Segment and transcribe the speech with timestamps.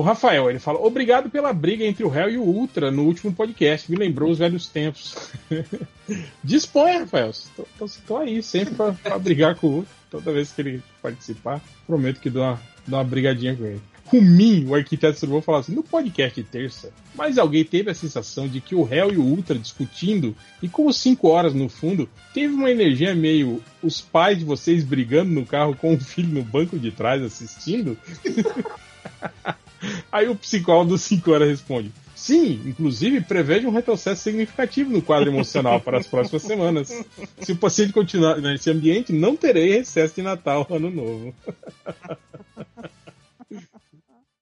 [0.00, 3.34] O Rafael, ele fala: Obrigado pela briga entre o réu e o Ultra no último
[3.34, 3.90] podcast.
[3.90, 5.14] Me lembrou os velhos tempos.
[6.42, 7.28] Disponha, Rafael.
[7.28, 9.92] Estou aí sempre para brigar com o Ultra.
[10.10, 13.82] Toda vez que ele participar, prometo que dou uma, dou uma brigadinha com ele.
[14.06, 18.48] Rumin, o arquiteto Survou, fala assim: no podcast de terça, mas alguém teve a sensação
[18.48, 22.54] de que o réu e o Ultra discutindo, e como cinco horas no fundo, teve
[22.54, 26.78] uma energia meio os pais de vocês brigando no carro com o filho no banco
[26.78, 27.98] de trás assistindo?
[30.12, 35.30] Aí o psicólogo dos 5 horas responde: Sim, inclusive preveja um retrocesso significativo no quadro
[35.30, 37.04] emocional para as próximas semanas.
[37.40, 41.34] Se o paciente continuar nesse ambiente, não terei recesso de Natal, Ano Novo.